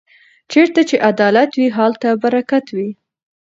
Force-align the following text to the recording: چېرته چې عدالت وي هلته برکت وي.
چېرته 0.51 0.79
چې 0.89 0.95
عدالت 1.11 1.49
وي 1.57 1.67
هلته 1.77 2.09
برکت 2.23 2.65
وي. 2.75 2.89